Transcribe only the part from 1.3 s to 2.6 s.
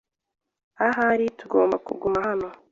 tugomba kuguma hano.